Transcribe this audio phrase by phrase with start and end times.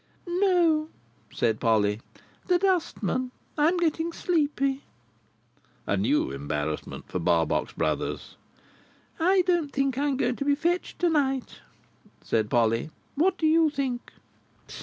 [0.25, 0.89] "No,"
[1.31, 2.01] said Polly,
[2.47, 3.29] "the dustman.
[3.55, 4.81] I am getting sleepy."
[5.85, 8.35] A new embarrassment for Barbox Brothers!
[9.19, 11.57] "I don't think I am going to be fetched to night,"
[12.23, 14.11] said Polly; "what do you think?"